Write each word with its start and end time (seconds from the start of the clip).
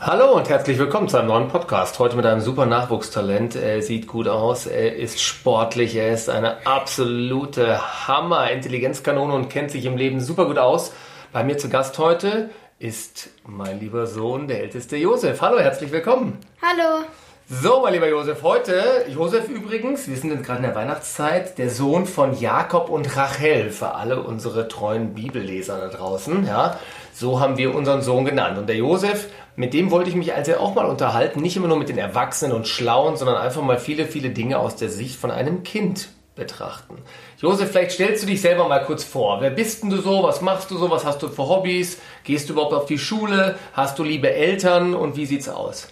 Hallo 0.00 0.36
und 0.36 0.50
herzlich 0.50 0.78
willkommen 0.78 1.08
zu 1.08 1.16
einem 1.16 1.28
neuen 1.28 1.48
Podcast. 1.48 1.98
Heute 1.98 2.16
mit 2.16 2.26
einem 2.26 2.42
super 2.42 2.66
Nachwuchstalent. 2.66 3.56
Er 3.56 3.80
sieht 3.80 4.06
gut 4.06 4.28
aus, 4.28 4.66
er 4.66 4.94
ist 4.94 5.22
sportlich, 5.22 5.96
er 5.96 6.12
ist 6.12 6.28
eine 6.28 6.66
absolute 6.66 8.06
Hammer-Intelligenzkanone 8.06 9.32
und 9.32 9.48
kennt 9.48 9.70
sich 9.70 9.86
im 9.86 9.96
Leben 9.96 10.20
super 10.20 10.44
gut 10.44 10.58
aus. 10.58 10.92
Bei 11.32 11.42
mir 11.44 11.56
zu 11.56 11.70
Gast 11.70 11.98
heute 11.98 12.50
ist 12.78 13.30
mein 13.46 13.80
lieber 13.80 14.06
Sohn, 14.06 14.48
der 14.48 14.60
älteste 14.60 14.98
Josef. 14.98 15.40
Hallo, 15.40 15.58
herzlich 15.58 15.90
willkommen. 15.90 16.40
Hallo. 16.60 17.06
So, 17.48 17.80
mein 17.80 17.92
lieber 17.92 18.08
Josef, 18.08 18.42
heute, 18.42 19.04
Josef 19.08 19.48
übrigens, 19.48 20.08
wir 20.08 20.16
sind 20.16 20.32
jetzt 20.32 20.44
gerade 20.44 20.58
in 20.58 20.64
der 20.64 20.74
Weihnachtszeit, 20.74 21.58
der 21.58 21.70
Sohn 21.70 22.04
von 22.04 22.36
Jakob 22.36 22.88
und 22.88 23.16
Rachel, 23.16 23.70
für 23.70 23.94
alle 23.94 24.20
unsere 24.20 24.66
treuen 24.66 25.14
Bibelleser 25.14 25.78
da 25.78 25.96
draußen, 25.96 26.44
ja. 26.44 26.80
So 27.14 27.38
haben 27.38 27.56
wir 27.56 27.72
unseren 27.72 28.02
Sohn 28.02 28.24
genannt. 28.24 28.58
Und 28.58 28.68
der 28.68 28.74
Josef, 28.74 29.28
mit 29.54 29.74
dem 29.74 29.92
wollte 29.92 30.10
ich 30.10 30.16
mich 30.16 30.34
also 30.34 30.56
auch 30.56 30.74
mal 30.74 30.86
unterhalten, 30.86 31.40
nicht 31.40 31.56
immer 31.56 31.68
nur 31.68 31.78
mit 31.78 31.88
den 31.88 31.98
Erwachsenen 31.98 32.52
und 32.52 32.66
Schlauen, 32.66 33.16
sondern 33.16 33.36
einfach 33.36 33.62
mal 33.62 33.78
viele, 33.78 34.06
viele 34.06 34.30
Dinge 34.30 34.58
aus 34.58 34.74
der 34.74 34.88
Sicht 34.88 35.14
von 35.14 35.30
einem 35.30 35.62
Kind 35.62 36.08
betrachten. 36.34 36.96
Josef, 37.38 37.70
vielleicht 37.70 37.92
stellst 37.92 38.24
du 38.24 38.26
dich 38.26 38.40
selber 38.40 38.66
mal 38.66 38.84
kurz 38.84 39.04
vor. 39.04 39.40
Wer 39.40 39.50
bist 39.50 39.84
denn 39.84 39.90
du 39.90 39.98
so? 39.98 40.24
Was 40.24 40.40
machst 40.40 40.72
du 40.72 40.78
so? 40.78 40.90
Was 40.90 41.04
hast 41.04 41.22
du 41.22 41.28
für 41.28 41.48
Hobbys? 41.48 42.00
Gehst 42.24 42.48
du 42.48 42.54
überhaupt 42.54 42.74
auf 42.74 42.86
die 42.86 42.98
Schule? 42.98 43.54
Hast 43.72 44.00
du 44.00 44.02
liebe 44.02 44.32
Eltern? 44.34 44.96
Und 44.96 45.16
wie 45.16 45.26
sieht's 45.26 45.48
aus? 45.48 45.86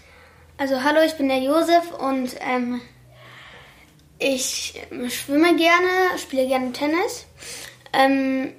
Also 0.57 0.83
hallo, 0.83 1.01
ich 1.05 1.15
bin 1.15 1.29
der 1.29 1.41
Josef 1.41 1.93
und 1.99 2.31
ähm, 2.41 2.81
ich 4.19 4.81
schwimme 5.09 5.57
gerne, 5.57 6.19
spiele 6.19 6.47
gerne 6.47 6.73
Tennis. 6.73 7.27
Ähm, 7.93 8.53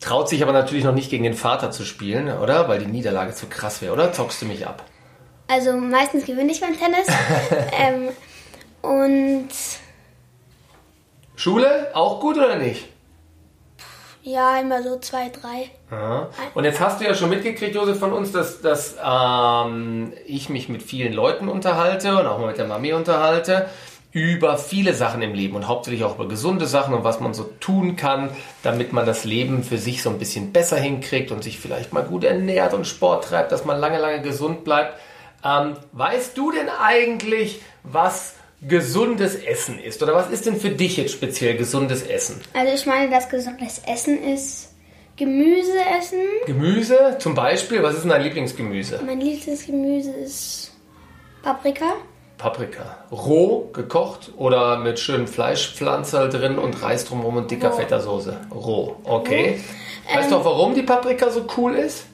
Traut 0.00 0.28
sich 0.28 0.42
aber 0.42 0.52
natürlich 0.52 0.84
noch 0.84 0.94
nicht 0.94 1.10
gegen 1.10 1.24
den 1.24 1.34
Vater 1.34 1.70
zu 1.70 1.84
spielen, 1.84 2.28
oder? 2.38 2.68
Weil 2.68 2.78
die 2.80 2.86
Niederlage 2.86 3.34
zu 3.34 3.46
krass 3.46 3.82
wäre, 3.82 3.92
oder? 3.92 4.12
Zockst 4.12 4.42
du 4.42 4.46
mich 4.46 4.66
ab? 4.66 4.84
also 5.48 5.72
meistens 5.76 6.24
gewinne 6.24 6.52
ich 6.52 6.60
beim 6.60 6.78
Tennis. 6.78 7.06
ähm, 7.72 8.10
und 8.82 9.48
Schule 11.34 11.90
auch 11.94 12.20
gut 12.20 12.36
oder 12.36 12.56
nicht? 12.56 12.88
Ja, 14.22 14.60
immer 14.60 14.82
so 14.82 14.98
zwei, 14.98 15.28
drei. 15.28 15.70
Aha. 15.90 16.28
Und 16.54 16.64
jetzt 16.64 16.80
hast 16.80 17.00
du 17.00 17.04
ja 17.04 17.14
schon 17.14 17.30
mitgekriegt, 17.30 17.74
Josef, 17.74 17.98
von 17.98 18.12
uns, 18.12 18.32
dass, 18.32 18.60
dass 18.60 18.96
ähm, 19.02 20.12
ich 20.26 20.48
mich 20.48 20.68
mit 20.68 20.82
vielen 20.82 21.12
Leuten 21.12 21.48
unterhalte 21.48 22.18
und 22.18 22.26
auch 22.26 22.38
mal 22.38 22.48
mit 22.48 22.58
der 22.58 22.66
Mami 22.66 22.92
unterhalte 22.92 23.68
über 24.10 24.56
viele 24.56 24.94
Sachen 24.94 25.20
im 25.20 25.34
Leben 25.34 25.54
und 25.54 25.68
hauptsächlich 25.68 26.02
auch 26.02 26.14
über 26.14 26.28
gesunde 26.28 26.66
Sachen 26.66 26.94
und 26.94 27.04
was 27.04 27.20
man 27.20 27.34
so 27.34 27.44
tun 27.60 27.96
kann, 27.96 28.30
damit 28.62 28.92
man 28.92 29.04
das 29.04 29.24
Leben 29.24 29.62
für 29.62 29.76
sich 29.76 30.02
so 30.02 30.08
ein 30.08 30.18
bisschen 30.18 30.52
besser 30.52 30.76
hinkriegt 30.76 31.30
und 31.30 31.44
sich 31.44 31.58
vielleicht 31.58 31.92
mal 31.92 32.04
gut 32.04 32.24
ernährt 32.24 32.72
und 32.72 32.86
Sport 32.86 33.24
treibt, 33.24 33.52
dass 33.52 33.64
man 33.64 33.78
lange, 33.78 33.98
lange 33.98 34.22
gesund 34.22 34.64
bleibt. 34.64 34.98
Ähm, 35.44 35.76
weißt 35.92 36.36
du 36.36 36.50
denn 36.50 36.68
eigentlich, 36.68 37.60
was 37.84 38.34
gesundes 38.60 39.34
Essen 39.36 39.78
ist? 39.78 40.02
Oder 40.02 40.14
was 40.14 40.30
ist 40.30 40.46
denn 40.46 40.56
für 40.56 40.70
dich 40.70 40.96
jetzt 40.96 41.12
speziell 41.12 41.56
gesundes 41.56 42.02
Essen? 42.02 42.40
Also 42.54 42.72
ich 42.74 42.86
meine, 42.86 43.10
dass 43.10 43.28
gesundes 43.28 43.82
Essen 43.86 44.22
ist 44.22 44.74
Gemüse 45.18 45.72
essen. 45.98 46.20
Gemüse 46.46 47.16
zum 47.18 47.34
Beispiel, 47.34 47.82
was 47.82 47.94
ist 47.94 48.02
denn 48.02 48.10
dein 48.10 48.22
Lieblingsgemüse? 48.22 49.00
Mein 49.04 49.20
liebstes 49.20 49.66
Gemüse 49.66 50.12
ist 50.12 50.72
Paprika. 51.42 51.94
Paprika. 52.36 53.04
Roh, 53.10 53.68
gekocht 53.72 54.30
oder 54.36 54.78
mit 54.78 55.00
schönem 55.00 55.26
Fleischpflanzer 55.26 56.28
drin 56.28 56.56
und 56.56 56.80
Reis 56.84 57.04
drumherum 57.04 57.36
und 57.38 57.50
dicker 57.50 57.70
Roh. 57.70 57.76
fetter 57.76 58.00
Soße? 58.00 58.36
Roh, 58.54 58.94
okay. 59.02 59.58
Weißt 60.14 60.30
du 60.30 60.36
auch, 60.36 60.44
warum 60.44 60.74
die 60.76 60.82
Paprika 60.82 61.30
so 61.30 61.44
cool 61.56 61.74
ist? 61.74 62.04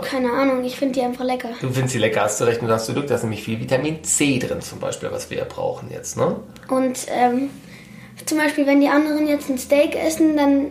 Keine 0.00 0.32
Ahnung, 0.32 0.64
ich 0.64 0.76
finde 0.76 0.94
die 0.94 1.02
einfach 1.02 1.24
lecker. 1.24 1.50
Du 1.60 1.70
findest 1.70 1.92
sie 1.92 1.98
lecker, 1.98 2.22
hast 2.22 2.40
du 2.40 2.44
recht 2.44 2.62
und 2.62 2.70
hast 2.70 2.88
du 2.88 2.94
Glück, 2.94 3.06
da 3.06 3.16
ist 3.16 3.22
nämlich 3.22 3.42
viel 3.42 3.60
Vitamin 3.60 4.02
C 4.04 4.38
drin 4.38 4.60
zum 4.60 4.78
Beispiel, 4.80 5.10
was 5.10 5.28
wir 5.30 5.38
ja 5.38 5.44
brauchen 5.44 5.90
jetzt, 5.90 6.16
ne? 6.16 6.36
Und 6.68 7.06
ähm, 7.08 7.50
zum 8.24 8.38
Beispiel, 8.38 8.66
wenn 8.66 8.80
die 8.80 8.88
anderen 8.88 9.26
jetzt 9.26 9.48
ein 9.50 9.58
Steak 9.58 9.94
essen, 9.96 10.36
dann 10.36 10.70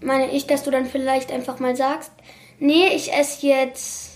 meine 0.00 0.30
ich, 0.32 0.46
dass 0.46 0.64
du 0.64 0.70
dann 0.70 0.86
vielleicht 0.86 1.30
einfach 1.30 1.58
mal 1.58 1.76
sagst, 1.76 2.10
nee, 2.58 2.88
ich 2.94 3.12
esse 3.12 3.46
jetzt 3.46 4.10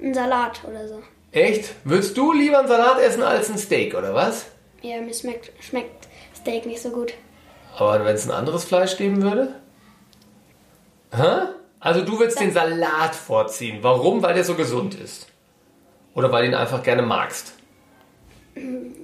einen 0.00 0.14
Salat 0.14 0.62
oder 0.68 0.88
so. 0.88 1.02
Echt? 1.32 1.74
Würdest 1.84 2.16
du 2.16 2.32
lieber 2.32 2.60
einen 2.60 2.68
Salat 2.68 3.00
essen 3.00 3.22
als 3.22 3.50
ein 3.50 3.58
Steak, 3.58 3.94
oder 3.94 4.14
was? 4.14 4.46
Ja, 4.82 5.00
mir 5.00 5.14
schmeckt, 5.14 5.52
schmeckt 5.60 6.08
Steak 6.36 6.66
nicht 6.66 6.82
so 6.82 6.90
gut. 6.90 7.14
Aber 7.76 8.04
wenn 8.04 8.14
es 8.14 8.26
ein 8.26 8.30
anderes 8.30 8.64
Fleisch 8.64 8.96
geben 8.96 9.22
würde? 9.22 9.54
Hä? 11.12 11.48
Also 11.84 12.00
du 12.00 12.18
würdest 12.18 12.40
den 12.40 12.50
Salat 12.50 13.14
vorziehen. 13.14 13.80
Warum? 13.82 14.22
Weil 14.22 14.32
der 14.32 14.42
so 14.42 14.54
gesund 14.54 14.94
ist. 14.94 15.26
Oder 16.14 16.32
weil 16.32 16.44
du 16.44 16.48
ihn 16.48 16.54
einfach 16.54 16.82
gerne 16.82 17.02
magst. 17.02 17.52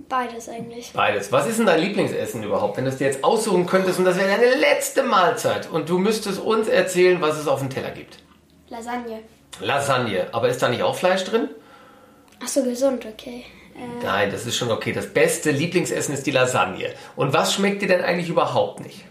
Beides 0.09 0.49
eigentlich. 0.49 0.91
Beides. 0.95 1.31
Was 1.31 1.47
ist 1.47 1.59
denn 1.59 1.67
dein 1.67 1.79
Lieblingsessen 1.79 2.43
überhaupt, 2.43 2.79
wenn 2.79 2.85
du 2.85 2.91
es 2.91 2.97
dir 2.97 3.07
jetzt 3.07 3.23
aussuchen 3.23 3.67
könntest 3.67 3.99
und 3.99 4.07
das 4.07 4.17
wäre 4.17 4.31
deine 4.31 4.55
letzte 4.55 5.03
Mahlzeit 5.03 5.71
und 5.71 5.91
du 5.91 5.99
müsstest 5.99 6.41
uns 6.41 6.69
erzählen, 6.69 7.21
was 7.21 7.37
es 7.37 7.49
auf 7.49 7.59
dem 7.59 7.69
Teller 7.69 7.91
gibt? 7.91 8.17
Lasagne. 8.71 9.25
Lasagne. 9.61 10.29
Aber 10.33 10.49
ist 10.49 10.63
da 10.63 10.71
nicht 10.71 10.83
auch 10.83 10.97
Fleisch 10.97 11.25
drin? 11.25 11.51
Ach 12.43 12.49
so, 12.49 12.63
gesund, 12.63 13.05
okay. 13.05 13.45
Äh, 13.77 14.03
Nein, 14.03 14.31
das 14.31 14.47
ist 14.47 14.57
schon 14.57 14.71
okay. 14.71 14.93
Das 14.93 15.13
beste 15.13 15.51
Lieblingsessen 15.51 16.15
ist 16.15 16.27
die 16.27 16.31
Lasagne. 16.31 16.95
Und 17.15 17.35
was 17.35 17.53
schmeckt 17.53 17.83
dir 17.83 17.89
denn 17.89 18.01
eigentlich 18.01 18.31
überhaupt 18.31 18.81
nicht? 18.81 19.05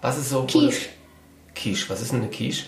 Was 0.00 0.16
ist 0.16 0.30
so... 0.30 0.44
Quiche. 0.44 0.97
Quiche. 1.58 1.90
Was 1.90 2.00
ist 2.00 2.12
denn 2.12 2.20
eine 2.20 2.30
Quiche? 2.30 2.64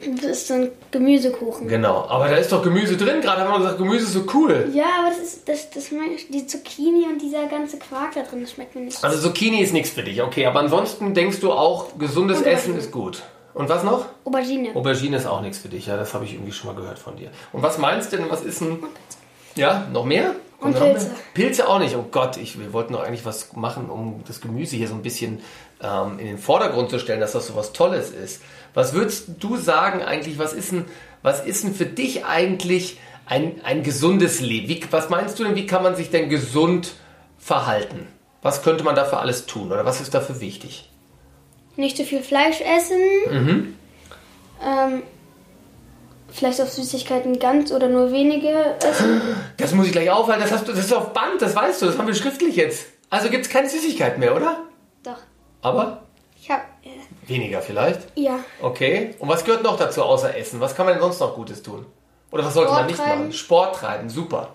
das 0.00 0.24
ist 0.24 0.48
so 0.48 0.54
ein 0.54 0.70
Gemüsekuchen. 0.90 1.68
Genau. 1.68 2.06
Aber 2.08 2.28
da 2.28 2.36
ist 2.36 2.50
doch 2.52 2.62
Gemüse 2.62 2.96
drin. 2.96 3.20
Gerade 3.20 3.42
haben 3.42 3.50
wir 3.50 3.58
gesagt, 3.58 3.78
Gemüse 3.78 4.04
ist 4.04 4.12
so 4.14 4.24
cool. 4.34 4.70
Ja, 4.72 4.86
aber 5.00 5.10
das 5.10 5.18
ist 5.18 5.48
das, 5.48 5.70
das 5.70 5.90
die 6.30 6.46
Zucchini 6.46 7.04
und 7.04 7.20
dieser 7.20 7.46
ganze 7.46 7.78
Quark 7.78 8.14
da 8.14 8.22
drin, 8.22 8.40
das 8.40 8.52
schmeckt 8.52 8.74
mir 8.74 8.82
nicht. 8.82 9.02
Also 9.04 9.28
Zucchini 9.28 9.60
ist 9.60 9.72
nichts 9.72 9.90
für 9.90 10.02
dich. 10.02 10.22
Okay, 10.22 10.46
aber 10.46 10.60
ansonsten 10.60 11.12
denkst 11.12 11.40
du 11.40 11.52
auch, 11.52 11.98
gesundes 11.98 12.38
Und 12.38 12.46
Essen 12.46 12.78
ist 12.78 12.90
gut. 12.90 13.22
Und 13.52 13.68
was 13.68 13.82
noch? 13.82 14.06
Aubergine. 14.24 14.74
Aubergine 14.74 15.16
ist 15.16 15.26
auch 15.26 15.42
nichts 15.42 15.58
für 15.58 15.68
dich, 15.68 15.86
ja, 15.86 15.96
das 15.96 16.14
habe 16.14 16.24
ich 16.24 16.34
irgendwie 16.34 16.52
schon 16.52 16.72
mal 16.72 16.80
gehört 16.80 16.98
von 16.98 17.16
dir. 17.16 17.30
Und 17.52 17.62
was 17.62 17.78
meinst 17.78 18.12
du 18.12 18.16
denn, 18.16 18.30
was 18.30 18.42
ist 18.42 18.62
ein. 18.62 18.78
Ja, 19.56 19.86
noch 19.92 20.04
mehr? 20.04 20.36
Und 20.60 20.74
noch 20.74 20.80
Pilze. 20.80 21.06
Mehr? 21.06 21.16
Pilze 21.34 21.68
auch 21.68 21.78
nicht. 21.80 21.96
Oh 21.96 22.06
Gott, 22.10 22.36
ich, 22.36 22.58
wir 22.58 22.72
wollten 22.72 22.92
doch 22.92 23.02
eigentlich 23.02 23.26
was 23.26 23.52
machen, 23.54 23.90
um 23.90 24.22
das 24.26 24.40
Gemüse 24.40 24.76
hier 24.76 24.86
so 24.86 24.94
ein 24.94 25.02
bisschen 25.02 25.40
ähm, 25.82 26.18
in 26.18 26.26
den 26.26 26.38
Vordergrund 26.38 26.90
zu 26.90 26.98
stellen, 26.98 27.20
dass 27.20 27.32
das 27.32 27.46
so 27.46 27.56
was 27.56 27.72
Tolles 27.72 28.10
ist. 28.10 28.42
Was 28.74 28.92
würdest 28.92 29.28
du 29.40 29.56
sagen 29.56 30.02
eigentlich, 30.02 30.38
was 30.38 30.52
ist 30.52 30.72
denn, 30.72 30.84
was 31.22 31.44
ist 31.44 31.64
denn 31.64 31.74
für 31.74 31.86
dich 31.86 32.24
eigentlich 32.24 32.98
ein, 33.26 33.60
ein 33.64 33.82
gesundes 33.82 34.40
Leben? 34.40 34.68
Wie, 34.68 34.80
was 34.90 35.08
meinst 35.08 35.38
du 35.38 35.44
denn, 35.44 35.54
wie 35.54 35.66
kann 35.66 35.82
man 35.82 35.96
sich 35.96 36.10
denn 36.10 36.28
gesund 36.28 36.92
verhalten? 37.38 38.08
Was 38.42 38.62
könnte 38.62 38.84
man 38.84 38.94
dafür 38.94 39.20
alles 39.20 39.46
tun 39.46 39.70
oder 39.72 39.84
was 39.84 40.00
ist 40.00 40.14
dafür 40.14 40.40
wichtig? 40.40 40.88
Nicht 41.76 41.96
zu 41.96 42.04
viel 42.04 42.22
Fleisch 42.22 42.60
essen. 42.60 42.98
Mhm. 43.30 43.76
Ähm, 44.64 45.02
vielleicht 46.28 46.60
auf 46.60 46.70
Süßigkeiten 46.70 47.38
ganz 47.38 47.72
oder 47.72 47.88
nur 47.88 48.12
wenige 48.12 48.76
essen. 48.82 49.20
Das 49.56 49.74
muss 49.74 49.86
ich 49.86 49.92
gleich 49.92 50.10
aufhalten, 50.10 50.42
das, 50.42 50.52
hast 50.52 50.68
du, 50.68 50.72
das 50.72 50.86
ist 50.86 50.92
auf 50.92 51.12
Band, 51.12 51.40
das 51.40 51.54
weißt 51.54 51.82
du, 51.82 51.86
das 51.86 51.98
haben 51.98 52.06
wir 52.06 52.14
schriftlich 52.14 52.56
jetzt. 52.56 52.86
Also 53.10 53.28
gibt 53.28 53.46
es 53.46 53.50
keine 53.50 53.68
Süßigkeiten 53.68 54.20
mehr, 54.20 54.34
oder? 54.34 54.64
Doch. 55.02 55.18
Aber 55.62 56.02
Ich 56.40 56.50
hab. 56.50 56.60
Äh, 56.82 57.28
weniger 57.28 57.60
vielleicht. 57.60 58.00
ja. 58.16 58.38
Okay. 58.62 59.14
Und 59.18 59.28
was 59.28 59.44
gehört 59.44 59.62
noch 59.62 59.76
dazu 59.76 60.02
außer 60.02 60.36
Essen? 60.36 60.60
Was 60.60 60.74
kann 60.74 60.86
man 60.86 60.94
denn 60.94 61.02
sonst 61.02 61.20
noch 61.20 61.34
Gutes 61.34 61.62
tun? 61.62 61.86
Oder 62.30 62.44
was 62.44 62.54
sollte 62.54 62.70
man 62.72 62.78
Sport 62.84 62.90
nicht 62.90 63.00
treiben. 63.00 63.20
machen? 63.20 63.32
Sport 63.32 63.76
treiben, 63.76 64.08
super. 64.08 64.48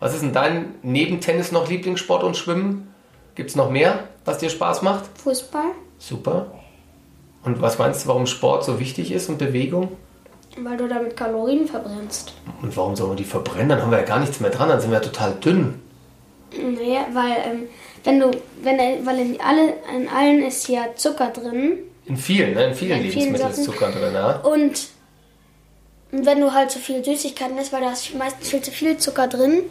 Was 0.00 0.14
ist 0.14 0.22
denn 0.22 0.32
dein 0.32 0.74
neben 0.82 1.20
Tennis 1.20 1.52
noch 1.52 1.68
Lieblingssport 1.68 2.22
und 2.22 2.36
Schwimmen? 2.36 2.94
Gibt 3.34 3.50
es 3.50 3.56
noch 3.56 3.70
mehr, 3.70 4.04
was 4.24 4.38
dir 4.38 4.50
Spaß 4.50 4.82
macht? 4.82 5.04
Fußball. 5.18 5.70
Super. 5.98 6.46
Und 7.44 7.60
was 7.62 7.78
meinst 7.78 8.04
du, 8.04 8.08
warum 8.08 8.26
Sport 8.26 8.64
so 8.64 8.80
wichtig 8.80 9.12
ist 9.12 9.28
und 9.28 9.38
Bewegung? 9.38 9.96
Weil 10.56 10.76
du 10.76 10.88
damit 10.88 11.16
Kalorien 11.16 11.66
verbrennst. 11.68 12.32
Und 12.62 12.76
warum 12.76 12.96
sollen 12.96 13.12
wir 13.12 13.16
die 13.16 13.24
verbrennen? 13.24 13.68
Dann 13.68 13.82
haben 13.82 13.90
wir 13.92 13.98
ja 13.98 14.04
gar 14.04 14.18
nichts 14.18 14.40
mehr 14.40 14.50
dran, 14.50 14.68
dann 14.68 14.80
sind 14.80 14.90
wir 14.90 14.98
ja 14.98 15.04
total 15.04 15.34
dünn. 15.34 15.80
Naja, 16.52 17.06
weil, 17.12 17.36
ähm, 17.44 17.68
wenn 18.08 18.20
du, 18.20 18.30
wenn, 18.62 18.78
weil 19.06 19.18
in, 19.18 19.40
alle, 19.40 19.74
in 19.94 20.08
allen 20.08 20.42
ist 20.42 20.66
ja 20.68 20.86
Zucker 20.96 21.28
drin. 21.28 21.78
In 22.06 22.16
vielen, 22.16 22.54
ne? 22.54 22.68
In 22.68 22.74
vielen 22.74 23.04
In 23.04 23.10
vielen 23.10 23.34
Lebensmitteln 23.34 23.50
ist. 23.50 23.64
Zucker 23.64 23.90
drin, 23.90 24.14
ja. 24.14 24.36
Und 24.38 24.88
wenn 26.10 26.40
du 26.40 26.52
halt 26.54 26.70
zu 26.70 26.78
viel 26.78 27.04
Süßigkeiten 27.04 27.58
isst, 27.58 27.72
weil 27.72 27.82
da 27.82 27.92
ist 27.92 28.14
meistens 28.14 28.48
viel 28.48 28.62
zu 28.62 28.70
viel 28.70 28.96
Zucker 28.96 29.28
drin. 29.28 29.62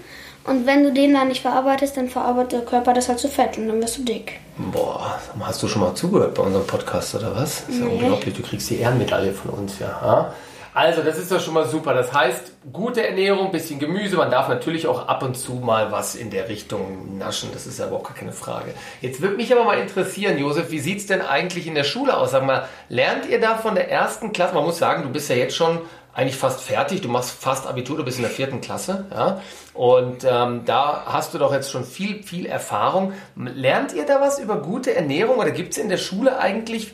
Und 0.44 0.66
wenn 0.68 0.84
du 0.84 0.94
den 0.94 1.14
dann 1.14 1.28
nicht 1.30 1.42
verarbeitest, 1.42 1.98
dann 1.98 2.10
verarbeitet 2.10 2.52
der 2.54 2.62
Körper 2.62 2.94
das 2.94 3.10
halt 3.10 3.20
zu 3.20 3.28
Fett 3.28 3.58
und 3.58 3.68
dann 3.68 3.82
wirst 3.82 3.98
du 3.98 4.04
dick. 4.04 4.40
Boah, 4.72 5.20
hast 5.42 5.62
du 5.64 5.68
schon 5.68 5.82
mal 5.82 5.94
zugehört 5.96 6.36
bei 6.36 6.44
unserem 6.44 6.66
Podcast 6.66 7.16
oder 7.16 7.36
was? 7.36 7.62
Ist 7.68 7.80
ja 7.80 7.86
Nee. 7.86 7.94
unglaublich, 8.00 8.36
du 8.36 8.44
kriegst 8.44 8.70
die 8.70 8.78
Ehrenmedaille 8.78 9.34
von 9.34 9.52
uns, 9.52 9.80
ja. 9.80 10.32
Also, 10.78 11.02
das 11.02 11.18
ist 11.18 11.32
doch 11.32 11.40
schon 11.40 11.56
mal 11.56 11.66
super. 11.66 11.96
Das 11.96 12.14
heißt, 12.14 12.72
gute 12.72 13.04
Ernährung, 13.04 13.52
bisschen 13.52 13.80
Gemüse. 13.80 14.16
Man 14.16 14.30
darf 14.30 14.48
natürlich 14.48 14.86
auch 14.86 15.08
ab 15.08 15.24
und 15.24 15.36
zu 15.36 15.54
mal 15.54 15.92
was 15.92 16.14
in 16.14 16.30
der 16.30 16.50
Richtung 16.50 17.18
naschen. 17.18 17.50
Das 17.52 17.66
ist 17.66 17.80
ja 17.80 17.88
überhaupt 17.88 18.06
gar 18.06 18.16
keine 18.16 18.32
Frage. 18.32 18.76
Jetzt 19.02 19.20
würde 19.20 19.38
mich 19.38 19.52
aber 19.52 19.64
mal 19.64 19.80
interessieren, 19.80 20.38
Josef, 20.38 20.70
wie 20.70 20.78
sieht 20.78 21.00
es 21.00 21.08
denn 21.08 21.24
eigentlich 21.24 21.66
in 21.66 21.74
der 21.74 21.84
Schule 21.84 22.16
aus? 22.16 22.30
Sag 22.30 22.46
mal, 22.46 22.68
lernt 22.90 23.26
ihr 23.28 23.42
da 23.42 23.58
von 23.58 23.74
der 23.74 23.90
ersten 23.90 24.34
Klasse? 24.34 24.54
Man 24.54 24.66
muss 24.66 24.78
sagen, 24.78 25.02
du 25.02 25.10
bist 25.10 25.32
ja 25.32 25.36
jetzt 25.36 25.56
schon 25.56 25.80
eigentlich 26.14 26.38
fast 26.38 26.62
fertig. 26.62 27.02
Du 27.02 27.10
machst 27.10 27.32
fast 27.32 27.66
Abitur, 27.66 27.98
du 27.98 28.06
bist 28.06 28.18
in 28.18 28.24
der 28.24 28.32
vierten 28.32 28.62
Klasse. 28.62 29.08
Ja? 29.10 29.42
Und 29.74 30.26
ähm, 30.30 30.62
da 30.66 31.06
hast 31.08 31.34
du 31.34 31.40
doch 31.40 31.54
jetzt 31.54 31.72
schon 31.72 31.86
viel, 31.86 32.22
viel 32.22 32.46
Erfahrung. 32.46 33.14
Lernt 33.36 33.94
ihr 33.94 34.06
da 34.06 34.22
was 34.22 34.38
über 34.38 34.58
gute 34.58 34.96
Ernährung 34.96 35.38
oder 35.38 35.50
gibt 35.50 35.72
es 35.72 35.80
in 35.80 35.90
der 35.90 35.98
Schule 35.98 36.38
eigentlich 36.38 36.94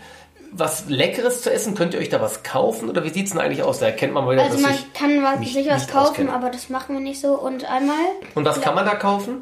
was 0.56 0.86
Leckeres 0.88 1.42
zu 1.42 1.52
essen? 1.52 1.76
Könnt 1.76 1.94
ihr 1.94 2.00
euch 2.00 2.10
da 2.10 2.22
was 2.22 2.44
kaufen 2.44 2.90
oder 2.90 3.04
wie 3.04 3.10
sieht 3.10 3.26
es 3.28 3.32
denn 3.34 3.42
eigentlich 3.42 3.64
aus? 3.64 3.80
Da 3.80 3.88
erkennt 3.88 4.14
man 4.14 4.26
mal 4.26 4.32
wieder, 4.34 4.44
Also 4.44 4.56
dass 4.56 4.62
man 4.64 4.74
ich 4.74 4.94
kann 4.94 5.24
was, 5.24 5.40
mich 5.40 5.54
sich 5.54 5.68
was 5.70 5.82
nicht 5.84 5.92
kaufen, 5.92 6.10
auskenne. 6.10 6.34
aber 6.34 6.50
das 6.50 6.70
machen 6.70 6.96
wir 6.96 7.02
nicht 7.02 7.20
so. 7.22 7.34
Und 7.40 7.70
einmal 7.70 7.96
Und 8.36 8.46
was 8.46 8.62
kann 8.62 8.76
man 8.76 8.86
da 8.86 8.96
kaufen? 8.96 9.42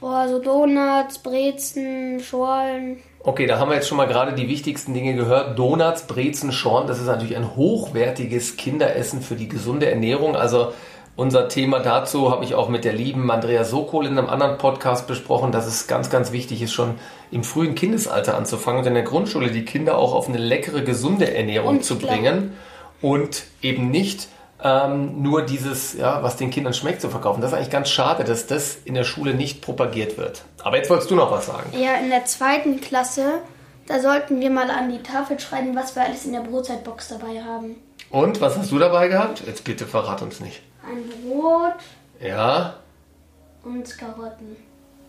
oh, 0.00 0.26
so 0.28 0.38
Donuts, 0.38 1.18
Brezen, 1.18 2.20
Schorlen. 2.20 2.98
Okay, 3.24 3.46
da 3.46 3.58
haben 3.58 3.68
wir 3.70 3.74
jetzt 3.74 3.88
schon 3.88 3.96
mal 3.96 4.06
gerade 4.06 4.32
die 4.34 4.48
wichtigsten 4.48 4.94
Dinge 4.94 5.14
gehört. 5.14 5.58
Donuts, 5.58 6.06
Brezen, 6.06 6.52
Schorn, 6.52 6.86
das 6.86 6.98
ist 7.00 7.06
natürlich 7.06 7.36
ein 7.36 7.56
hochwertiges 7.56 8.56
Kinderessen 8.56 9.22
für 9.22 9.34
die 9.34 9.48
gesunde 9.48 9.90
Ernährung. 9.90 10.36
Also 10.36 10.72
unser 11.18 11.48
Thema 11.48 11.80
dazu 11.80 12.30
habe 12.30 12.44
ich 12.44 12.54
auch 12.54 12.68
mit 12.68 12.84
der 12.84 12.92
lieben 12.92 13.28
Andrea 13.28 13.64
Sokol 13.64 14.06
in 14.06 14.16
einem 14.16 14.28
anderen 14.28 14.56
Podcast 14.56 15.08
besprochen, 15.08 15.50
dass 15.50 15.66
es 15.66 15.88
ganz, 15.88 16.10
ganz 16.10 16.30
wichtig 16.30 16.62
ist, 16.62 16.72
schon 16.72 16.94
im 17.32 17.42
frühen 17.42 17.74
Kindesalter 17.74 18.36
anzufangen 18.36 18.82
und 18.82 18.86
in 18.86 18.94
der 18.94 19.02
Grundschule 19.02 19.50
die 19.50 19.64
Kinder 19.64 19.98
auch 19.98 20.14
auf 20.14 20.28
eine 20.28 20.38
leckere, 20.38 20.82
gesunde 20.82 21.34
Ernährung 21.34 21.78
Und 21.78 21.84
zu 21.84 21.98
bringen 21.98 22.56
und 23.02 23.42
eben 23.62 23.90
nicht 23.90 24.28
ähm, 24.62 25.20
nur 25.20 25.42
dieses, 25.42 25.94
ja, 25.94 26.22
was 26.22 26.36
den 26.36 26.50
Kindern 26.50 26.72
schmeckt, 26.72 27.00
zu 27.00 27.08
verkaufen. 27.08 27.40
Das 27.40 27.50
ist 27.50 27.56
eigentlich 27.56 27.70
ganz 27.70 27.90
schade, 27.90 28.22
dass 28.22 28.46
das 28.46 28.76
in 28.84 28.94
der 28.94 29.04
Schule 29.04 29.34
nicht 29.34 29.60
propagiert 29.60 30.18
wird. 30.18 30.44
Aber 30.62 30.76
jetzt 30.76 30.88
wolltest 30.88 31.10
du 31.10 31.16
noch 31.16 31.32
was 31.32 31.46
sagen. 31.46 31.72
Ja, 31.76 31.96
in 31.96 32.10
der 32.10 32.26
zweiten 32.26 32.80
Klasse, 32.80 33.40
da 33.88 33.98
sollten 33.98 34.40
wir 34.40 34.50
mal 34.50 34.70
an 34.70 34.88
die 34.88 35.02
Tafel 35.02 35.40
schreiben, 35.40 35.74
was 35.74 35.96
wir 35.96 36.04
alles 36.04 36.26
in 36.26 36.32
der 36.32 36.42
Brotzeitbox 36.42 37.08
dabei 37.08 37.42
haben. 37.42 37.74
Und 38.08 38.40
was 38.40 38.56
hast 38.56 38.70
du 38.70 38.78
dabei 38.78 39.08
gehabt? 39.08 39.42
Jetzt 39.44 39.64
bitte 39.64 39.84
verrat 39.84 40.22
uns 40.22 40.38
nicht. 40.38 40.62
Ein 40.90 41.04
Brot 41.30 41.74
Ja, 42.20 42.74
und 43.64 43.98
Karotten. 43.98 44.56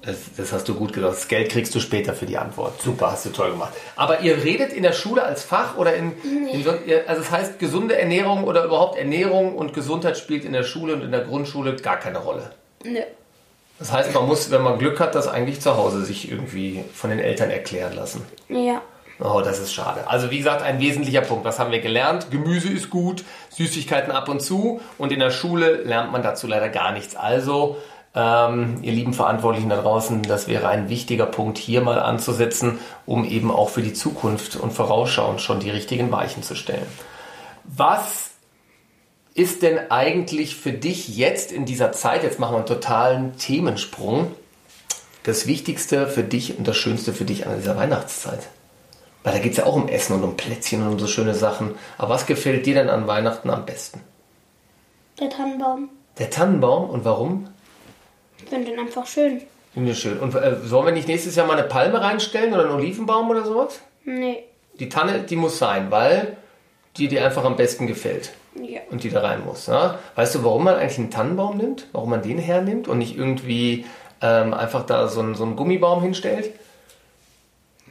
das, 0.02 0.18
das 0.38 0.52
hast 0.54 0.68
du 0.68 0.76
gut 0.76 0.94
gesagt. 0.94 1.14
Das 1.14 1.28
Geld 1.28 1.52
kriegst 1.52 1.74
du 1.76 1.80
später 1.80 2.14
für 2.14 2.26
die 2.26 2.38
Antwort. 2.38 2.82
Super, 2.82 3.12
hast 3.12 3.26
du 3.26 3.30
toll 3.30 3.52
gemacht. 3.52 3.74
Aber 3.96 4.20
ihr 4.22 4.44
redet 4.44 4.74
in 4.74 4.84
der 4.84 4.94
Schule 4.94 5.24
als 5.24 5.44
Fach 5.44 5.78
oder 5.78 5.94
in, 5.96 6.14
in 6.24 6.64
so, 6.64 6.72
also 6.72 7.22
das 7.22 7.32
heißt 7.32 7.60
gesunde 7.60 7.98
Ernährung 7.98 8.44
oder 8.44 8.64
überhaupt 8.66 8.98
Ernährung 8.98 9.56
und 9.56 9.74
Gesundheit 9.74 10.18
spielt 10.18 10.46
in 10.46 10.54
der 10.54 10.64
Schule 10.64 10.94
und 10.94 11.02
in 11.04 11.12
der 11.12 11.22
Grundschule 11.22 11.76
gar 11.78 11.98
keine 11.98 12.20
Rolle. 12.20 12.52
Nö. 12.84 13.02
Das 13.78 13.94
heißt, 13.94 14.14
man 14.14 14.28
muss, 14.28 14.52
wenn 14.52 14.62
man 14.62 14.78
Glück 14.78 15.00
hat, 15.00 15.16
das 15.16 15.28
eigentlich 15.30 15.62
zu 15.62 15.78
Hause 15.78 16.04
sich 16.04 16.30
irgendwie 16.30 16.84
von 16.94 17.10
den 17.12 17.20
Eltern 17.20 17.50
erklären 17.50 17.94
lassen. 17.94 18.26
Ja. 18.50 18.82
Oh, 19.22 19.42
das 19.44 19.60
ist 19.60 19.74
schade. 19.74 20.08
Also 20.08 20.32
wie 20.32 20.38
gesagt, 20.38 20.62
ein 20.62 20.80
wesentlicher 20.80 21.22
Punkt. 21.22 21.44
Was 21.44 21.60
haben 21.60 21.72
wir 21.72 21.82
gelernt? 21.82 22.32
Gemüse 22.32 22.70
ist 22.70 22.90
gut, 22.90 23.26
Süßigkeiten 23.50 24.12
ab 24.12 24.30
und 24.30 24.42
zu 24.42 24.80
und 24.98 25.12
in 25.12 25.20
der 25.20 25.32
Schule 25.32 25.84
lernt 25.84 26.12
man 26.12 26.24
dazu 26.24 26.48
leider 26.48 26.70
gar 26.70 26.94
nichts. 26.94 27.18
Also, 27.18 27.78
ähm, 28.16 28.78
ihr 28.82 28.94
lieben 28.94 29.14
Verantwortlichen 29.14 29.70
da 29.70 29.82
draußen, 29.82 30.24
das 30.24 30.48
wäre 30.48 30.70
ein 30.70 30.90
wichtiger 30.90 31.26
Punkt, 31.26 31.58
hier 31.58 31.82
mal 31.82 32.00
anzusetzen, 32.00 32.80
um 33.06 33.26
eben 33.26 33.52
auch 33.52 33.70
für 33.70 33.82
die 33.82 33.94
Zukunft 33.94 34.56
und 34.56 34.72
vorausschauend 34.72 35.42
schon 35.42 35.60
die 35.60 35.70
richtigen 35.70 36.12
Weichen 36.12 36.42
zu 36.42 36.56
stellen. 36.56 36.88
Was 37.66 38.32
ist 39.36 39.62
denn 39.62 39.92
eigentlich 39.92 40.56
für 40.56 40.72
dich 40.72 41.18
jetzt 41.18 41.52
in 41.52 41.66
dieser 41.66 41.92
Zeit, 41.92 42.24
jetzt 42.24 42.40
machen 42.40 42.54
wir 42.54 42.58
einen 42.60 42.66
totalen 42.66 43.38
Themensprung, 43.38 44.32
das 45.24 45.46
Wichtigste 45.46 46.08
für 46.08 46.24
dich 46.24 46.58
und 46.58 46.68
das 46.68 46.78
Schönste 46.78 47.14
für 47.14 47.26
dich 47.26 47.46
an 47.46 47.58
dieser 47.58 47.76
Weihnachtszeit? 47.76 48.48
Weil 49.24 49.34
da 49.34 49.40
geht 49.40 49.52
es 49.52 49.58
ja 49.58 49.66
auch 49.66 49.76
um 49.76 49.88
Essen 49.90 50.14
und 50.16 50.24
um 50.24 50.38
Plätzchen 50.38 50.82
und 50.82 50.94
um 50.94 51.00
so 51.00 51.08
schöne 51.08 51.36
Sachen. 51.36 51.76
Aber 51.98 52.10
was 52.14 52.26
gefällt 52.26 52.66
dir 52.66 52.74
denn 52.76 52.90
an 52.90 53.06
Weihnachten 53.08 53.50
am 53.50 53.66
besten? 53.66 54.02
Der 55.20 55.30
Tannenbaum. 55.30 55.90
Der 56.18 56.30
Tannenbaum 56.30 56.90
und 56.90 57.04
warum? 57.06 57.48
Ich 58.42 58.50
finde 58.50 58.72
den 58.72 58.80
einfach 58.80 59.06
schön. 59.06 59.42
Finde 59.74 59.94
schön. 59.94 60.18
Und 60.20 60.34
äh, 60.36 60.56
sollen 60.64 60.86
wir 60.86 60.94
nicht 60.94 61.08
nächstes 61.08 61.36
Jahr 61.36 61.46
mal 61.46 61.58
eine 61.58 61.68
Palme 61.68 62.02
reinstellen 62.02 62.54
oder 62.54 62.64
einen 62.64 62.72
Olivenbaum 62.72 63.30
oder 63.30 63.44
sowas? 63.44 63.80
Nee. 64.06 64.44
Die 64.80 64.90
Tanne, 64.90 65.20
die 65.24 65.36
muss 65.36 65.60
sein, 65.60 65.92
weil 65.92 66.38
die 66.98 67.08
dir 67.10 67.26
einfach 67.26 67.44
am 67.44 67.56
besten 67.58 67.86
gefällt 67.86 68.32
Ja. 68.56 68.80
und 68.90 69.04
die 69.04 69.10
da 69.10 69.20
rein 69.22 69.44
muss. 69.46 69.68
Ja? 69.68 70.00
Weißt 70.16 70.36
du, 70.36 70.44
warum 70.44 70.64
man 70.64 70.76
eigentlich 70.76 70.98
einen 70.98 71.12
Tannenbaum 71.12 71.58
nimmt? 71.58 71.88
Warum 71.92 72.10
man 72.10 72.22
den 72.22 72.38
hernimmt 72.40 72.88
und 72.88 72.98
nicht 72.98 73.18
irgendwie 73.18 73.86
ähm, 74.22 74.54
einfach 74.54 74.86
da 74.86 75.08
so 75.10 75.20
einen, 75.20 75.36
so 75.36 75.44
einen 75.44 75.56
Gummibaum 75.58 76.02
hinstellt? 76.02 76.52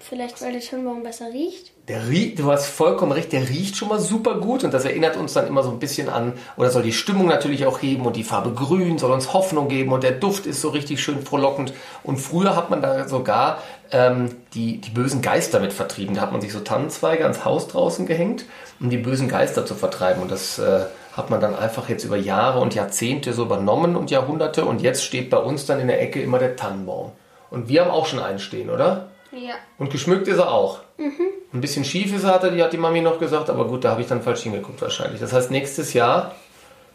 Vielleicht, 0.01 0.41
weil 0.43 0.53
der 0.53 0.61
Tannenbaum 0.61 1.03
besser 1.03 1.27
riecht. 1.33 1.73
Der 1.89 2.09
riecht, 2.09 2.39
du 2.39 2.51
hast 2.51 2.67
vollkommen 2.67 3.13
recht, 3.13 3.33
der 3.33 3.49
riecht 3.49 3.77
schon 3.77 3.89
mal 3.89 3.99
super 3.99 4.41
gut 4.41 4.63
und 4.65 4.75
das 4.75 4.85
erinnert 4.85 5.17
uns 5.17 5.33
dann 5.33 5.47
immer 5.47 5.63
so 5.63 5.71
ein 5.71 5.79
bisschen 5.79 6.09
an, 6.09 6.35
oder 6.57 6.71
soll 6.71 6.83
die 6.83 6.93
Stimmung 6.93 7.27
natürlich 7.27 7.67
auch 7.67 7.81
heben 7.81 8.07
und 8.07 8.17
die 8.17 8.25
Farbe 8.25 8.53
grün 8.53 8.99
soll 8.99 9.11
uns 9.11 9.33
Hoffnung 9.33 9.69
geben 9.69 9.93
und 9.93 10.03
der 10.03 10.13
Duft 10.13 10.47
ist 10.47 10.61
so 10.61 10.69
richtig 10.69 11.03
schön 11.03 11.23
frohlockend. 11.23 11.73
Und 12.03 12.19
früher 12.19 12.55
hat 12.57 12.71
man 12.71 12.83
da 12.83 13.09
sogar 13.09 13.63
ähm, 13.91 14.37
die, 14.55 14.81
die 14.81 14.91
bösen 14.91 15.23
Geister 15.23 15.61
mit 15.61 15.73
vertrieben. 15.73 16.15
Da 16.15 16.21
hat 16.23 16.33
man 16.33 16.41
sich 16.41 16.53
so 16.53 16.61
Tannenzweige 16.61 17.25
ans 17.25 17.45
Haus 17.45 17.69
draußen 17.69 18.07
gehängt, 18.07 18.45
um 18.81 18.91
die 18.91 18.99
bösen 18.99 19.29
Geister 19.29 19.67
zu 19.67 19.75
vertreiben. 19.75 20.23
Und 20.23 20.31
das 20.31 20.59
äh, 20.59 20.85
hat 21.17 21.31
man 21.31 21.41
dann 21.41 21.57
einfach 21.57 21.89
jetzt 21.89 22.05
über 22.05 22.17
Jahre 22.17 22.61
und 22.61 22.75
Jahrzehnte 22.75 23.33
so 23.33 23.43
übernommen 23.43 23.97
und 23.97 24.11
Jahrhunderte 24.11 24.65
und 24.65 24.81
jetzt 24.83 25.05
steht 25.05 25.31
bei 25.31 25.39
uns 25.39 25.67
dann 25.67 25.81
in 25.81 25.89
der 25.89 26.01
Ecke 26.01 26.23
immer 26.23 26.39
der 26.39 26.57
Tannenbaum. 26.57 27.13
Und 27.51 27.69
wir 27.69 27.85
haben 27.85 27.91
auch 27.91 28.07
schon 28.07 28.21
einen 28.21 28.39
stehen, 28.39 28.71
oder? 28.71 29.09
Ja. 29.33 29.55
Und 29.79 29.91
geschmückt 29.91 30.29
ist 30.29 30.39
er 30.39 30.51
auch. 30.51 30.81
Ein 30.99 31.61
bisschen 31.61 31.85
schief 31.85 32.15
ist 32.15 32.25
er, 32.25 32.35
hat, 32.35 32.45
er, 32.45 32.51
die 32.51 32.63
hat 32.63 32.73
die 32.73 32.79
Mami 32.79 33.01
noch 33.01 33.19
gesagt, 33.19 33.51
aber 33.51 33.67
gut, 33.67 33.85
da 33.85 33.91
habe 33.91 34.01
ich 34.01 34.07
dann 34.07 34.23
falsch 34.23 34.43
hingeguckt 34.43 34.81
wahrscheinlich. 34.81 35.21
Das 35.21 35.33
heißt, 35.33 35.51
nächstes 35.51 35.93
Jahr 35.93 36.35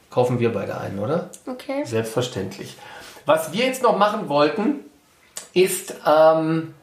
kaufen 0.09 0.39
wir 0.39 0.53
beide 0.53 0.77
einen, 0.77 0.99
oder? 0.99 1.29
Okay. 1.47 1.83
Selbstverständlich. 1.85 2.75
Was 3.25 3.53
wir 3.53 3.65
jetzt 3.65 3.83
noch 3.83 3.97
machen 3.97 4.29
wollten, 4.29 4.81
ist 5.53 5.95
ähm, 6.05 6.73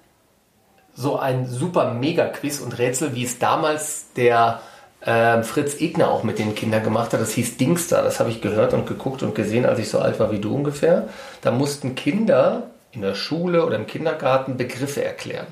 so 0.94 1.18
ein 1.18 1.46
super 1.46 1.94
Mega-Quiz 1.94 2.60
und 2.60 2.78
Rätsel, 2.78 3.14
wie 3.14 3.24
es 3.24 3.38
damals 3.38 4.12
der 4.14 4.60
ähm, 5.04 5.44
Fritz 5.44 5.80
Egner 5.80 6.10
auch 6.10 6.22
mit 6.22 6.38
den 6.38 6.54
Kindern 6.54 6.82
gemacht 6.82 7.12
hat. 7.12 7.20
Das 7.20 7.32
hieß 7.32 7.56
Dingster. 7.56 8.02
Das 8.02 8.20
habe 8.20 8.30
ich 8.30 8.40
gehört 8.40 8.74
und 8.74 8.86
geguckt 8.86 9.22
und 9.22 9.34
gesehen, 9.34 9.66
als 9.66 9.78
ich 9.78 9.88
so 9.88 9.98
alt 9.98 10.20
war 10.20 10.30
wie 10.30 10.40
du 10.40 10.54
ungefähr. 10.54 11.08
Da 11.42 11.50
mussten 11.50 11.94
Kinder 11.94 12.64
in 12.92 13.02
der 13.02 13.14
Schule 13.14 13.64
oder 13.64 13.76
im 13.76 13.86
Kindergarten 13.86 14.56
Begriffe 14.56 15.04
erklären. 15.04 15.46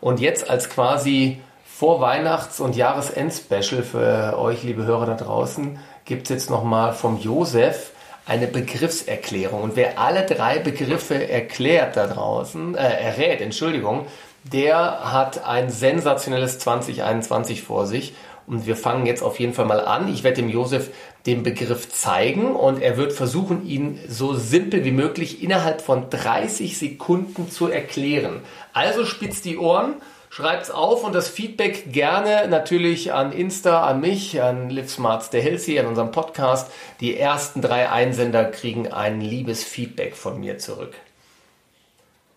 Und 0.00 0.20
jetzt 0.20 0.48
als 0.48 0.70
quasi 0.70 1.40
Vor-Weihnachts- 1.64 2.60
und 2.60 2.76
Jahresend-Special 2.76 3.82
für 3.82 4.38
euch, 4.38 4.62
liebe 4.62 4.84
Hörer 4.84 5.06
da 5.06 5.14
draußen, 5.14 5.78
gibt 6.04 6.24
es 6.24 6.28
jetzt 6.30 6.50
nochmal 6.50 6.92
vom 6.92 7.18
Josef 7.18 7.92
eine 8.26 8.46
Begriffserklärung. 8.46 9.62
Und 9.62 9.76
wer 9.76 9.98
alle 9.98 10.24
drei 10.24 10.58
Begriffe 10.58 11.28
erklärt 11.28 11.96
da 11.96 12.06
draußen, 12.06 12.74
äh, 12.74 12.80
errät, 12.80 13.40
Entschuldigung, 13.40 14.06
der 14.44 15.12
hat 15.12 15.44
ein 15.44 15.70
sensationelles 15.70 16.58
2021 16.58 17.62
vor 17.62 17.86
sich. 17.86 18.14
Und 18.46 18.66
wir 18.66 18.76
fangen 18.76 19.06
jetzt 19.06 19.22
auf 19.22 19.38
jeden 19.38 19.52
Fall 19.52 19.66
mal 19.66 19.80
an. 19.80 20.12
Ich 20.12 20.24
werde 20.24 20.36
dem 20.36 20.48
Josef 20.48 20.90
den 21.26 21.42
Begriff 21.42 21.90
zeigen 21.90 22.54
und 22.54 22.80
er 22.80 22.96
wird 22.96 23.12
versuchen, 23.12 23.66
ihn 23.66 23.98
so 24.08 24.34
simpel 24.34 24.84
wie 24.84 24.92
möglich 24.92 25.42
innerhalb 25.42 25.82
von 25.82 26.08
30 26.08 26.78
Sekunden 26.78 27.50
zu 27.50 27.68
erklären. 27.68 28.40
Also 28.72 29.04
spitzt 29.04 29.44
die 29.44 29.58
Ohren, 29.58 29.94
schreibt's 30.30 30.70
auf 30.70 31.04
und 31.04 31.14
das 31.14 31.28
Feedback 31.28 31.92
gerne 31.92 32.48
natürlich 32.48 33.12
an 33.12 33.32
Insta, 33.32 33.86
an 33.86 34.00
mich, 34.00 34.40
an 34.40 34.70
LiveSmarts 34.70 35.30
der 35.30 35.42
Healthy, 35.42 35.78
an 35.78 35.86
unserem 35.86 36.10
Podcast. 36.10 36.70
Die 37.00 37.18
ersten 37.18 37.60
drei 37.60 37.90
Einsender 37.90 38.44
kriegen 38.44 38.90
ein 38.90 39.20
liebes 39.20 39.62
Feedback 39.62 40.16
von 40.16 40.40
mir 40.40 40.58
zurück. 40.58 40.94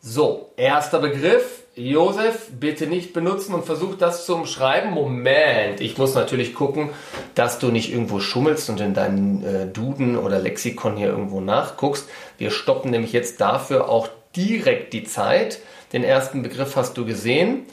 So, 0.02 0.52
erster 0.58 1.00
Begriff. 1.00 1.62
Josef, 1.76 2.50
bitte 2.60 2.86
nicht 2.86 3.14
benutzen 3.14 3.56
und 3.56 3.66
versuch 3.66 3.96
das 3.96 4.26
zu 4.26 4.36
umschreiben. 4.36 4.92
Moment, 4.92 5.82
ich 5.82 5.98
muss 5.98 6.14
natürlich 6.14 6.54
gucken, 6.54 6.90
dass 7.36 7.60
du 7.60 7.72
nicht 7.72 7.92
irgendwo 7.92 8.20
schummelst 8.20 8.70
und 8.70 8.80
in 8.80 8.94
deinen 8.94 9.44
äh, 9.44 9.68
Duden 9.68 10.18
oder 10.18 10.40
Lexikon 10.40 10.98
hier 10.98 11.08
irgendwo 11.08 11.42
nachguckst. 11.42 12.08
Wir 12.38 12.52
stoppen 12.52 12.92
nämlich 12.92 13.14
jetzt 13.14 13.42
dafür 13.42 13.90
auch 13.90 14.10
direkt 14.36 14.94
die 14.94 15.04
Zeit. 15.04 15.60
Den 15.92 16.04
ersten 16.04 16.44
Begriff 16.44 16.76
hast 16.76 16.98
du 16.98 17.06
gesehen. 17.06 17.66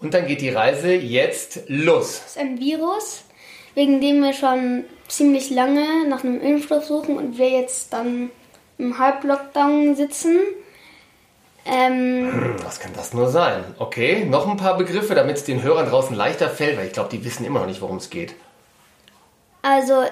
Und 0.00 0.14
dann 0.14 0.26
geht 0.26 0.40
die 0.40 0.50
Reise 0.50 0.92
jetzt 0.92 1.62
los. 1.68 2.20
Das 2.20 2.30
ist 2.32 2.38
ein 2.38 2.58
Virus, 2.58 3.22
wegen 3.74 4.00
dem 4.00 4.20
wir 4.20 4.32
schon 4.32 4.84
ziemlich 5.08 5.50
lange 5.50 6.08
nach 6.08 6.24
einem 6.24 6.40
Impfstoff 6.40 6.84
suchen 6.84 7.16
und 7.16 7.38
wir 7.38 7.48
jetzt 7.48 7.92
dann 7.92 8.30
im 8.78 8.98
Halblockdown 8.98 9.94
sitzen. 9.94 10.38
Ähm, 11.66 12.30
Hm, 12.32 12.56
Was 12.64 12.78
kann 12.80 12.92
das 12.94 13.14
nur 13.14 13.28
sein? 13.28 13.64
Okay, 13.78 14.24
noch 14.24 14.46
ein 14.48 14.56
paar 14.56 14.76
Begriffe, 14.76 15.14
damit 15.14 15.36
es 15.38 15.44
den 15.44 15.62
Hörern 15.62 15.88
draußen 15.88 16.14
leichter 16.14 16.48
fällt, 16.50 16.76
weil 16.78 16.86
ich 16.86 16.92
glaube, 16.92 17.08
die 17.10 17.24
wissen 17.24 17.44
immer 17.44 17.60
noch 17.60 17.66
nicht, 17.66 17.80
worum 17.80 17.96
es 17.96 18.10
geht. 18.10 18.34
Also, 19.62 20.04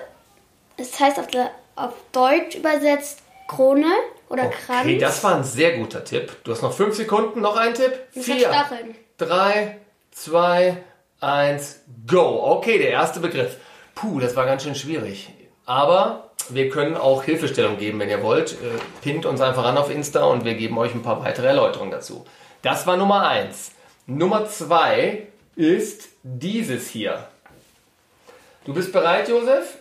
es 0.77 0.99
heißt 0.99 1.19
auf, 1.19 1.27
der, 1.27 1.51
auf 1.77 1.93
Deutsch 2.13 2.57
übersetzt 2.57 3.21
Krone 3.49 3.87
oder 4.31 4.47
Kranz. 4.49 4.81
Okay, 4.83 4.99
das 4.99 5.23
war 5.25 5.35
ein 5.37 5.45
sehr 5.45 5.77
guter 5.77 6.05
Tipp. 6.05 6.33
Du 6.45 6.53
hast 6.53 6.63
noch 6.63 6.73
fünf 6.73 6.97
Sekunden, 6.97 7.41
noch 7.43 7.57
ein 7.57 7.75
Tipp. 7.75 7.93
Hat 8.17 8.25
Vier, 8.25 8.49
Stacheln. 8.49 8.95
drei, 9.19 9.77
zwei, 10.11 10.79
eins, 11.21 11.81
go. 12.07 12.43
Okay, 12.57 12.79
der 12.79 12.91
erste 12.91 13.21
Begriff. 13.21 13.57
Puh, 13.95 14.21
das 14.21 14.35
war 14.37 14.47
ganz 14.47 14.63
schön 14.63 14.75
schwierig. 14.75 15.31
Aber 15.67 16.31
wir 16.51 16.69
können 16.71 16.97
auch 16.97 17.25
Hilfestellung 17.25 17.79
geben, 17.79 17.99
wenn 17.99 18.09
ihr 18.11 18.23
wollt. 18.23 18.53
Äh, 18.53 18.79
Pinnt 19.03 19.27
uns 19.27 19.41
einfach 19.41 19.65
an 19.65 19.79
auf 19.79 19.91
Insta 19.91 20.25
und 20.25 20.45
wir 20.45 20.55
geben 20.55 20.79
euch 20.79 20.95
ein 20.95 21.03
paar 21.03 21.25
weitere 21.25 21.49
Erläuterungen 21.49 21.91
dazu. 21.91 22.25
Das 22.63 22.87
war 22.87 22.97
Nummer 22.97 23.27
eins. 23.27 23.73
Nummer 24.07 24.47
zwei 24.47 25.27
ist 25.57 26.09
dieses 26.23 26.89
hier. 26.89 27.29
Du 28.65 28.73
bist 28.75 28.93
bereit, 28.93 29.29
Josef? 29.29 29.77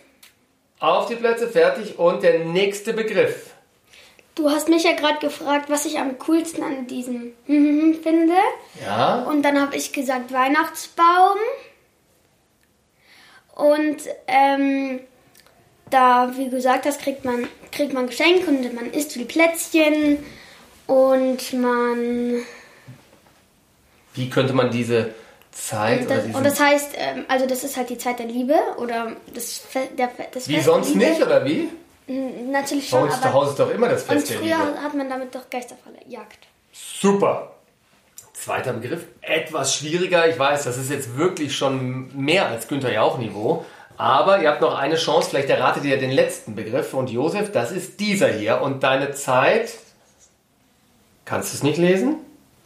Auf 0.80 1.08
die 1.08 1.16
Plätze, 1.16 1.48
fertig. 1.48 2.00
Und 2.00 2.24
der 2.24 2.40
nächste 2.40 2.94
Begriff. 2.94 3.52
Du 4.34 4.50
hast 4.50 4.70
mich 4.70 4.84
ja 4.84 4.94
gerade 4.94 5.20
gefragt, 5.20 5.70
was 5.70 5.86
ich 5.86 6.00
am 6.00 6.18
coolsten 6.18 6.64
an 6.64 6.88
diesem 6.88 7.34
finde. 7.46 8.34
Ja? 8.84 9.24
Und 9.24 9.44
dann 9.44 9.62
habe 9.62 9.76
ich 9.76 9.94
gesagt 9.94 10.32
Weihnachtsbaum. 10.34 11.38
Und 13.54 13.98
ähm, 14.28 15.02
da, 15.92 16.32
wie 16.36 16.50
gesagt, 16.50 16.86
das 16.86 16.98
kriegt 16.98 17.24
man, 17.26 17.48
kriegt 17.72 17.94
man 17.94 18.08
Geschenke 18.08 18.48
und 18.50 18.74
man 18.74 18.92
isst 18.92 19.14
viel 19.14 19.26
Plätzchen 19.26 20.18
und 20.88 21.54
man 21.54 22.36
Wie 24.14 24.30
könnte 24.30 24.54
man 24.54 24.72
diese 24.72 25.14
Zeit 25.52 26.06
oder 26.06 26.18
das, 26.18 26.36
und 26.36 26.46
das 26.46 26.60
heißt, 26.60 26.92
ähm, 26.96 27.26
also 27.28 27.46
das 27.46 27.64
ist 27.64 27.76
halt 27.78 27.90
die 27.90 27.98
Zeit 27.98 28.20
der 28.20 28.26
Liebe 28.26 28.56
oder 28.78 29.12
das, 29.34 29.64
der, 29.98 30.10
das 30.34 30.48
Wie 30.48 30.56
Fest 30.56 30.66
sonst 30.66 30.90
Liebe. 30.94 31.00
nicht, 31.00 31.22
oder 31.22 31.46
wie? 31.46 31.70
Natürlich 32.08 32.90
Bei 32.90 33.00
schon, 33.00 33.10
uns 33.10 33.22
zu 33.22 33.34
Hause 33.34 33.52
ist 33.52 33.60
doch 33.60 33.70
immer 33.70 33.88
das 33.90 34.04
und 34.04 34.14
Fest 34.14 34.30
der 34.32 34.38
früher 34.38 34.58
Liebe. 34.58 34.82
hat 34.82 34.94
man 34.94 35.10
damit 35.10 35.36
doch 35.36 35.50
Geister 35.50 35.76
verjagt. 35.84 36.40
Super. 36.72 37.52
Zweiter 38.34 38.74
Begriff, 38.74 39.06
etwas 39.22 39.76
schwieriger. 39.76 40.28
Ich 40.28 40.40
weiß, 40.40 40.64
das 40.64 40.78
ist 40.78 40.90
jetzt 40.90 41.16
wirklich 41.16 41.56
schon 41.56 42.10
mehr 42.18 42.48
als 42.48 42.68
Günther 42.68 42.92
Jauch-Niveau. 42.92 43.66
Aber 44.02 44.42
ihr 44.42 44.50
habt 44.50 44.62
noch 44.62 44.76
eine 44.76 44.96
Chance, 44.96 45.30
vielleicht 45.30 45.52
erratet 45.52 45.86
ihr 45.86 45.96
den 46.00 46.10
letzten 46.10 46.56
Begriff. 46.56 46.96
Und 46.96 47.12
Josef, 47.12 47.52
das 47.52 47.72
ist 47.72 48.00
dieser 48.00 48.30
hier. 48.30 48.60
Und 48.62 48.82
deine 48.82 49.12
Zeit. 49.12 49.76
Kannst 51.24 51.54
du 51.54 51.58
es 51.58 51.62
nicht 51.62 51.78
lesen? 51.78 52.16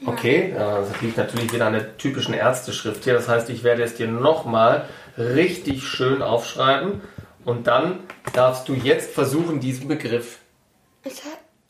Okay, 0.06 0.54
ja, 0.58 0.80
das 0.80 1.02
liegt 1.02 1.18
natürlich 1.18 1.52
wieder 1.52 1.66
an 1.66 1.74
der 1.74 1.98
typischen 1.98 2.34
Ärzteschrift 2.34 3.04
hier. 3.04 3.16
Das 3.16 3.28
heißt, 3.28 3.50
ich 3.50 3.66
werde 3.66 3.84
es 3.84 3.96
dir 3.96 4.08
nochmal 4.08 4.88
richtig 5.18 5.84
schön 5.84 6.22
aufschreiben. 6.22 7.02
Und 7.44 7.68
dann 7.68 8.00
darfst 8.32 8.70
du 8.70 8.74
jetzt 8.74 9.12
versuchen, 9.12 9.60
diesen 9.60 9.90
Begriff. 9.90 10.38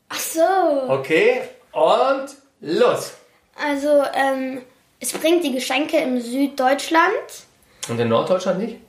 Ach 0.08 0.20
so. 0.20 0.42
Okay, 0.86 1.40
und 1.72 2.28
los! 2.60 3.14
Also, 3.60 4.04
ähm, 4.14 4.62
es 5.00 5.12
bringt 5.12 5.42
die 5.42 5.52
Geschenke 5.52 5.96
im 5.96 6.20
Süddeutschland. 6.20 7.10
Und 7.88 7.98
in 7.98 8.08
Norddeutschland 8.08 8.60
nicht? 8.60 8.85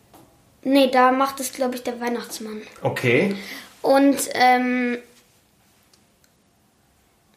Nee, 0.64 0.90
da 0.92 1.12
macht 1.12 1.40
es, 1.40 1.54
glaube 1.54 1.76
ich, 1.76 1.84
der 1.84 2.00
Weihnachtsmann. 2.02 2.62
Okay. 2.82 3.36
Und, 3.82 4.18
ähm, 4.34 4.98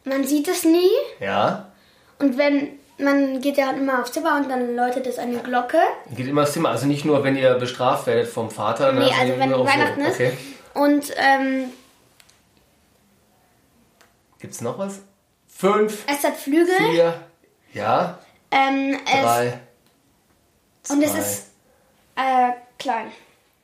man 0.03 0.23
sieht 0.25 0.47
es 0.47 0.63
nie. 0.65 0.89
Ja. 1.19 1.71
Und 2.19 2.37
wenn, 2.37 2.79
man 2.97 3.39
geht 3.41 3.57
ja 3.57 3.71
immer 3.71 4.01
aufs 4.01 4.11
Zimmer 4.11 4.35
und 4.37 4.49
dann 4.49 4.75
läutet 4.75 5.05
es 5.07 5.17
eine 5.19 5.39
Glocke. 5.39 5.79
Geht 6.15 6.27
immer 6.27 6.41
das 6.41 6.53
Thema. 6.53 6.69
Also 6.71 6.87
nicht 6.87 7.05
nur, 7.05 7.23
wenn 7.23 7.35
ihr 7.37 7.53
bestraft 7.55 8.07
werdet 8.07 8.27
vom 8.27 8.49
Vater. 8.51 8.91
ne, 8.91 9.01
Nee, 9.05 9.11
also 9.19 9.37
wenn 9.39 9.53
auch 9.53 9.59
so. 9.59 9.65
Weihnachten 9.65 10.01
ist. 10.01 10.15
Okay. 10.15 10.31
Und, 10.73 11.13
ähm, 11.17 11.65
Gibt's 14.39 14.61
noch 14.61 14.77
was? 14.79 14.99
Fünf, 15.47 16.03
es 16.07 16.23
hat 16.23 16.35
Flügel. 16.35 16.75
vier, 16.75 17.13
ja, 17.73 18.17
Ähm, 18.49 18.97
es, 19.05 19.21
drei, 19.21 19.59
und 20.89 21.03
es 21.03 21.11
zwei. 21.11 21.19
ist, 21.19 21.45
äh, 22.15 22.51
klein. 22.81 23.11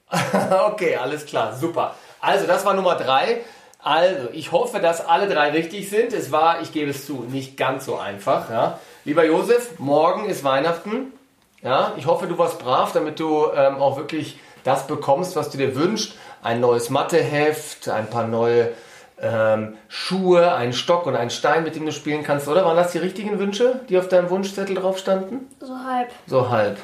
okay, 0.71 0.95
alles 0.95 1.25
klar, 1.25 1.55
super. 1.55 1.95
Also, 2.21 2.47
das 2.47 2.65
war 2.65 2.74
Nummer 2.74 2.95
drei. 2.95 3.41
Also, 3.79 4.29
ich 4.33 4.51
hoffe, 4.51 4.79
dass 4.79 5.05
alle 5.05 5.27
drei 5.27 5.51
richtig 5.51 5.89
sind. 5.89 6.13
Es 6.13 6.31
war, 6.31 6.62
ich 6.62 6.71
gebe 6.71 6.91
es 6.91 7.05
zu, 7.05 7.25
nicht 7.29 7.57
ganz 7.57 7.86
so 7.86 7.97
einfach. 7.97 8.50
Ja. 8.50 8.79
Lieber 9.05 9.25
Josef, 9.25 9.79
morgen 9.79 10.25
ist 10.25 10.43
Weihnachten. 10.43 11.13
Ja, 11.62 11.93
ich 11.97 12.05
hoffe, 12.05 12.27
du 12.27 12.38
warst 12.38 12.59
brav, 12.59 12.91
damit 12.91 13.19
du 13.19 13.47
ähm, 13.55 13.77
auch 13.77 13.97
wirklich 13.97 14.39
das 14.63 14.88
bekommst, 14.88 15.36
was 15.36 15.50
du 15.50 15.57
dir 15.57 15.75
wünschst. 15.75 16.13
Ein 16.43 16.59
neues 16.59 16.89
Matheheft, 16.89 17.89
ein 17.89 18.09
paar 18.09 18.27
neue 18.27 18.71
ähm, 19.19 19.77
Schuhe, 19.88 20.53
einen 20.53 20.74
Stock 20.74 21.05
und 21.05 21.15
einen 21.15 21.29
Stein, 21.29 21.63
mit 21.63 21.75
dem 21.75 21.86
du 21.86 21.91
spielen 21.91 22.24
kannst. 22.24 22.47
Oder 22.47 22.65
waren 22.65 22.75
das 22.75 22.91
die 22.91 23.00
richtigen 23.00 23.39
Wünsche, 23.39 23.81
die 23.89 23.97
auf 23.97 24.07
deinem 24.07 24.29
Wunschzettel 24.29 24.75
drauf 24.75 24.97
standen? 24.97 25.47
So 25.59 25.74
halb. 25.86 26.09
So 26.27 26.50
halb. 26.50 26.77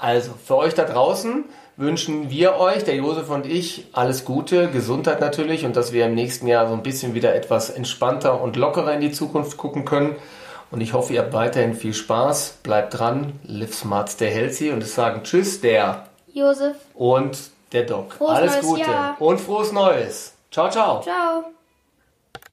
Also, 0.00 0.32
für 0.44 0.56
euch 0.56 0.74
da 0.74 0.84
draußen 0.84 1.44
wünschen 1.76 2.30
wir 2.30 2.56
euch, 2.56 2.84
der 2.84 2.96
Josef 2.96 3.30
und 3.30 3.46
ich, 3.46 3.86
alles 3.92 4.24
Gute, 4.24 4.68
Gesundheit 4.68 5.20
natürlich 5.20 5.64
und 5.64 5.76
dass 5.76 5.92
wir 5.92 6.06
im 6.06 6.14
nächsten 6.14 6.46
Jahr 6.46 6.68
so 6.68 6.74
ein 6.74 6.82
bisschen 6.82 7.14
wieder 7.14 7.34
etwas 7.34 7.70
entspannter 7.70 8.40
und 8.40 8.56
lockerer 8.56 8.94
in 8.94 9.00
die 9.00 9.12
Zukunft 9.12 9.56
gucken 9.56 9.84
können. 9.84 10.16
Und 10.70 10.80
ich 10.80 10.94
hoffe, 10.94 11.12
ihr 11.12 11.20
habt 11.20 11.32
weiterhin 11.32 11.74
viel 11.74 11.94
Spaß. 11.94 12.58
Bleibt 12.62 12.98
dran, 12.98 13.34
live 13.44 13.74
smart, 13.74 14.08
stay 14.10 14.30
healthy 14.30 14.72
und 14.72 14.82
es 14.82 14.94
sagen 14.94 15.22
Tschüss, 15.22 15.60
der 15.60 16.06
Josef. 16.32 16.76
und 16.94 17.38
der 17.72 17.84
Doc. 17.84 18.14
Frohes 18.14 18.30
alles 18.36 18.60
Gute 18.60 18.80
Jahr. 18.80 19.16
und 19.20 19.40
frohes 19.40 19.72
Neues. 19.72 20.34
Ciao, 20.50 20.70
ciao. 20.70 21.02
Ciao. 21.02 21.55